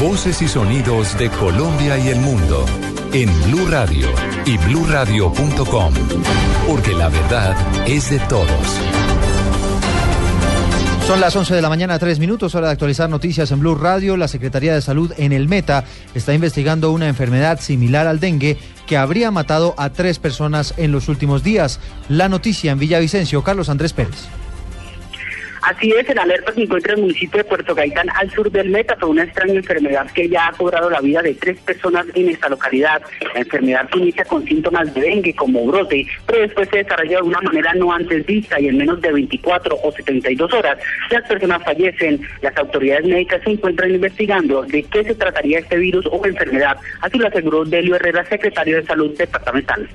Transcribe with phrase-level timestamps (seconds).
[0.00, 2.64] Voces y sonidos de Colombia y el mundo
[3.12, 4.06] en Blue Radio
[4.46, 5.94] y bluradio.com,
[6.68, 8.48] porque la verdad es de todos.
[11.08, 14.16] Son las 11 de la mañana, tres minutos, hora de actualizar noticias en Blue Radio.
[14.16, 15.82] La Secretaría de Salud en el Meta
[16.14, 18.56] está investigando una enfermedad similar al dengue
[18.86, 21.80] que habría matado a tres personas en los últimos días.
[22.08, 24.28] La noticia en Villavicencio, Carlos Andrés Pérez.
[25.68, 28.96] Así es, en alerta se encuentra el municipio de Puerto Gaitán al sur del Meta
[28.96, 32.48] por una extraña enfermedad que ya ha cobrado la vida de tres personas en esta
[32.48, 33.02] localidad.
[33.34, 37.42] La enfermedad inicia con síntomas de dengue como brote, pero después se desarrolla de una
[37.42, 40.78] manera no antes vista y en menos de 24 o 72 horas
[41.10, 42.18] las personas fallecen.
[42.40, 46.78] Las autoridades médicas se encuentran investigando de qué se trataría este virus o enfermedad.
[47.02, 49.86] Así lo aseguró Delio Herrera, secretario de Salud departamental.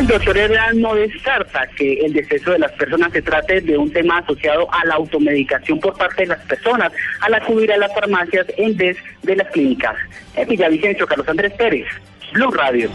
[0.00, 3.92] El doctor Herrera no descarta que el deceso de las personas se trate de un
[3.92, 8.46] tema asociado a la automedicación por parte de las personas al acudir a las farmacias
[8.56, 9.94] en vez de las clínicas.
[10.36, 11.86] En Villavicencio, Carlos Andrés Pérez,
[12.32, 12.88] Blue Radio.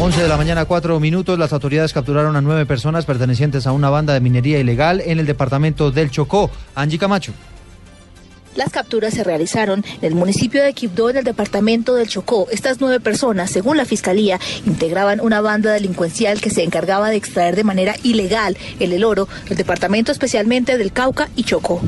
[0.00, 1.38] 11 de la mañana, cuatro minutos.
[1.38, 5.26] Las autoridades capturaron a nueve personas pertenecientes a una banda de minería ilegal en el
[5.26, 6.50] departamento del Chocó.
[6.74, 7.32] Angie Camacho.
[8.54, 12.46] Las capturas se realizaron en el municipio de Quibdó, en el departamento del Chocó.
[12.50, 17.56] Estas nueve personas, según la fiscalía, integraban una banda delincuencial que se encargaba de extraer
[17.56, 21.80] de manera ilegal el el oro del departamento especialmente del Cauca y Chocó.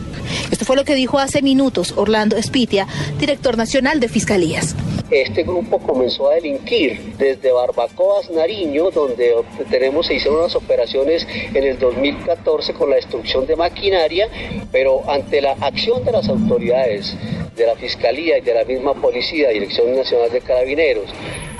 [0.50, 2.86] Esto fue lo que dijo hace minutos Orlando Espitia,
[3.18, 4.74] director nacional de fiscalías.
[5.14, 9.32] Este grupo comenzó a delinquir desde Barbacoas, Nariño, donde
[9.70, 14.28] tenemos, se hicieron unas operaciones en el 2014 con la destrucción de maquinaria,
[14.72, 17.16] pero ante la acción de las autoridades,
[17.54, 21.08] de la Fiscalía y de la misma Policía, Dirección Nacional de Carabineros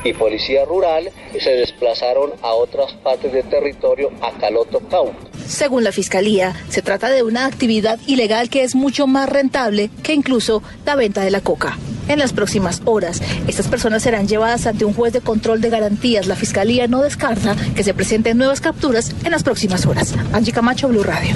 [0.03, 5.15] y Policía Rural, se desplazaron a otras partes del territorio, a Caloto Cauca.
[5.47, 10.12] Según la Fiscalía, se trata de una actividad ilegal que es mucho más rentable que
[10.12, 11.78] incluso la venta de la coca.
[12.09, 16.26] En las próximas horas, estas personas serán llevadas ante un juez de control de garantías.
[16.26, 20.15] La Fiscalía no descarta que se presenten nuevas capturas en las próximas horas.
[20.32, 21.34] Angie Camacho, Blue Radio.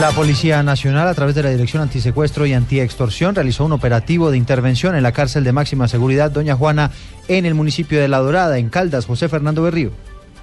[0.00, 4.36] La Policía Nacional, a través de la Dirección Antisecuestro y Antiextorsión, realizó un operativo de
[4.36, 6.92] intervención en la cárcel de máxima seguridad Doña Juana
[7.26, 9.06] en el municipio de La Dorada, en Caldas.
[9.06, 9.90] José Fernando Berrío.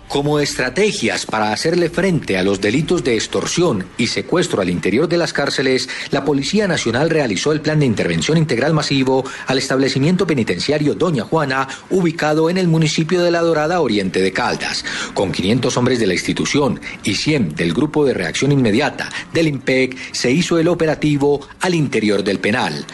[0.08, 5.18] Como estrategias para hacerle frente a los delitos de extorsión y secuestro al interior de
[5.18, 10.94] las cárceles, la Policía Nacional realizó el plan de intervención integral masivo al establecimiento penitenciario
[10.94, 14.86] Doña Juana, ubicado en el municipio de La Dorada, oriente de Caldas.
[15.14, 19.98] Con 500 hombres de la institución y 100 del Grupo de Reacción Inmediata del IMPEC,
[20.14, 22.86] se hizo el operativo al interior del penal.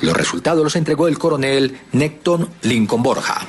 [0.00, 3.46] Los resultados los entregó el coronel Necton Lincoln Borja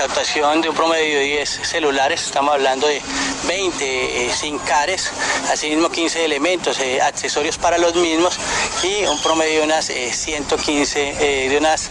[0.00, 3.02] la incautación de un promedio de 10 celulares, estamos hablando de
[3.46, 5.10] 20 eh, SIM cares,
[5.52, 8.38] asimismo 15 elementos, eh, accesorios para los mismos
[8.82, 11.90] y un promedio de unas 115, eh, de unas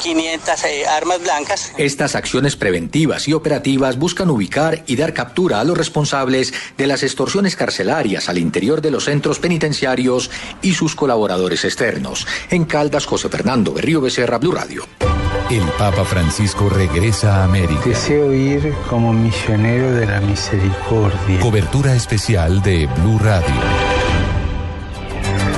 [0.00, 1.72] 500 armas blancas.
[1.76, 7.02] Estas acciones preventivas y operativas buscan ubicar y dar captura a los responsables de las
[7.02, 10.30] extorsiones carcelarias al interior de los centros penitenciarios
[10.62, 12.28] y sus colaboradores externos.
[12.50, 14.86] En Caldas, José Fernando Berrío Becerra, Blue Radio.
[15.50, 17.82] El Papa Francisco regresa a América.
[17.84, 21.40] Deseo ir como misionero de la misericordia.
[21.40, 23.56] Cobertura especial de Blue Radio.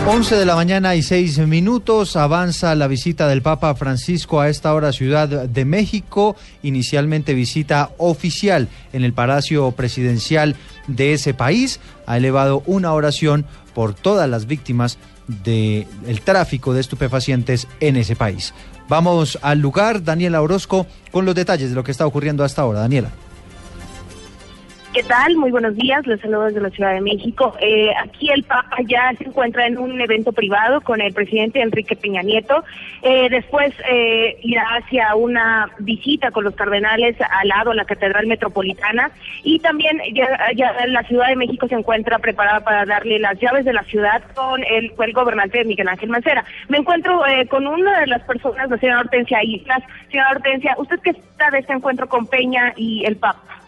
[0.07, 4.73] 11 de la mañana y 6 minutos avanza la visita del Papa Francisco a esta
[4.73, 10.57] hora Ciudad de México, inicialmente visita oficial en el Palacio Presidencial
[10.87, 14.97] de ese país, ha elevado una oración por todas las víctimas
[15.29, 18.55] del tráfico de estupefacientes en ese país.
[18.93, 22.81] Vamos al lugar, Daniela Orozco, con los detalles de lo que está ocurriendo hasta ahora.
[22.81, 23.09] Daniela.
[24.93, 25.37] ¿Qué tal?
[25.37, 27.55] Muy buenos días, les saludo desde la Ciudad de México.
[27.61, 31.97] Eh, aquí el Papa ya se encuentra en un evento privado con el presidente Enrique
[31.97, 32.63] Peña Nieto.
[33.01, 38.27] Eh, después eh, irá hacia una visita con los cardenales al lado de la Catedral
[38.27, 39.11] Metropolitana
[39.43, 43.65] y también ya, ya la Ciudad de México se encuentra preparada para darle las llaves
[43.65, 46.45] de la ciudad con el, con el gobernante Miguel Ángel Mancera.
[46.69, 49.83] Me encuentro eh, con una de las personas, la señora Hortensia Islas.
[50.11, 53.62] Señora Hortensia, ¿usted qué está de este encuentro con Peña y el Papa?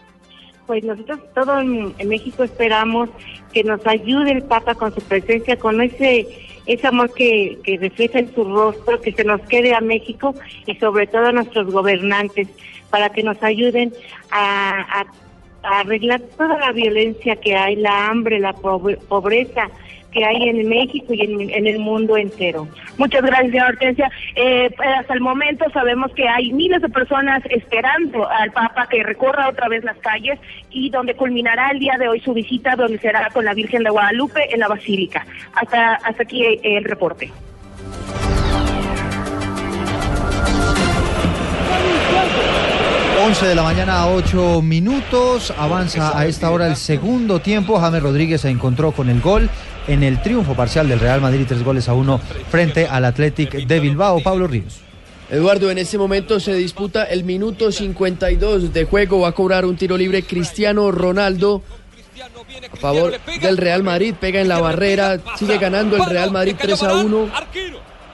[0.67, 3.09] Pues nosotros todo en, México esperamos
[3.53, 6.27] que nos ayude el Papa con su presencia, con ese
[6.65, 10.33] ese amor que, que refleja en su rostro, que se nos quede a México
[10.65, 12.47] y sobre todo a nuestros gobernantes,
[12.89, 13.93] para que nos ayuden
[14.31, 15.05] a
[15.65, 19.69] arreglar toda la violencia que hay, la hambre, la pobreza
[20.15, 22.69] que hay en México y en, en, el mundo entero.
[22.97, 24.09] Muchas gracias, Hortensia.
[24.35, 29.49] Eh, hasta el momento sabemos que hay miles de personas esperando al Papa que recorra
[29.49, 30.39] otra vez las calles
[30.71, 33.89] y donde culminará el día de hoy su visita, donde será con la Virgen de
[33.89, 35.25] Guadalupe en la Basílica.
[35.53, 37.29] Hasta, hasta aquí el reporte.
[43.25, 45.51] 11 de la mañana a 8 minutos.
[45.57, 47.79] Avanza a esta hora el segundo tiempo.
[47.79, 49.49] James Rodríguez se encontró con el gol
[49.87, 52.19] en el triunfo parcial del Real Madrid, tres goles a uno
[52.51, 54.21] frente al Athletic de Bilbao.
[54.21, 54.77] Pablo Ríos.
[55.31, 59.21] Eduardo, en este momento se disputa el minuto 52 de juego.
[59.21, 61.63] Va a cobrar un tiro libre Cristiano Ronaldo
[62.71, 63.11] a favor
[63.41, 64.13] del Real Madrid.
[64.19, 65.19] Pega en la barrera.
[65.39, 67.29] Sigue ganando el Real Madrid 3 a 1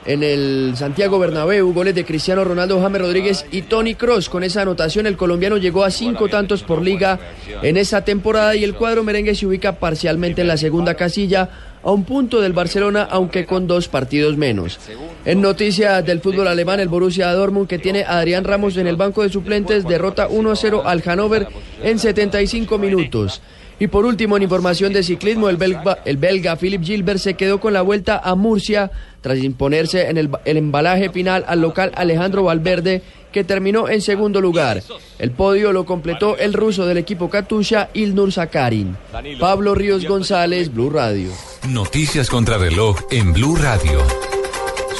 [0.04, 4.28] en el Santiago Bernabéu, goles de Cristiano Ronaldo, James Rodríguez y Tony Cross.
[4.28, 7.18] Con esa anotación, el colombiano llegó a cinco tantos por liga
[7.62, 11.48] en esa temporada y el cuadro merengue se ubica parcialmente en la segunda casilla
[11.82, 14.78] a un punto del Barcelona, aunque con dos partidos menos.
[15.24, 18.96] En noticias del fútbol alemán, el Borussia Dortmund, que tiene a Adrián Ramos en el
[18.96, 21.48] banco de suplentes, derrota 1-0 al Hannover
[21.82, 23.40] en 75 minutos.
[23.78, 27.60] Y por último, en información de ciclismo, el belga, el belga Philip Gilbert se quedó
[27.60, 28.90] con la vuelta a Murcia
[29.20, 33.02] tras imponerse en el, el, embalaje final al local Alejandro Valverde,
[33.32, 34.82] que terminó en segundo lugar.
[35.18, 38.96] El podio lo completó el ruso del equipo Katusha, Ilnur Sakarin.
[39.40, 41.30] Pablo Ríos González, Blue Radio.
[41.68, 44.00] Noticias contra reloj en Blue Radio.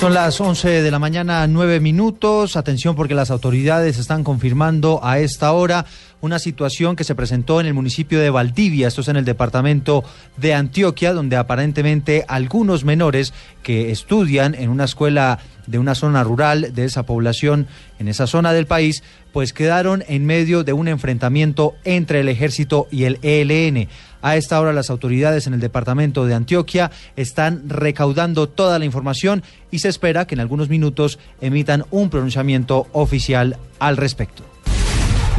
[0.03, 2.57] Son las 11 de la mañana, 9 minutos.
[2.57, 5.87] Atención porque las autoridades están confirmando a esta hora
[6.23, 10.05] una situación que se presentó en el municipio de Valdivia, esto es en el departamento
[10.37, 16.75] de Antioquia, donde aparentemente algunos menores que estudian en una escuela de una zona rural
[16.75, 17.67] de esa población,
[17.99, 19.03] en esa zona del país,
[19.33, 23.89] pues quedaron en medio de un enfrentamiento entre el ejército y el ELN.
[24.23, 29.43] A esta hora las autoridades en el departamento de Antioquia están recaudando toda la información
[29.73, 34.52] y se espera que en algunos minutos emitan un pronunciamiento oficial al respecto.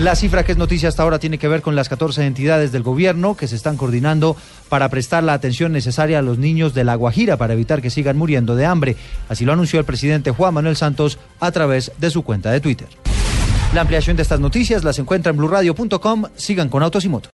[0.04, 2.84] La cifra que es noticia hasta ahora tiene que ver con las 14 entidades del
[2.84, 4.36] gobierno que se están coordinando
[4.68, 8.18] para prestar la atención necesaria a los niños de La Guajira para evitar que sigan
[8.18, 8.98] muriendo de hambre.
[9.30, 12.90] Así lo anunció el presidente Juan Manuel Santos a través de su cuenta de Twitter.
[13.74, 16.26] La ampliación de estas noticias las encuentra en blurradio.com.
[16.36, 17.32] Sigan con Autos y Motos.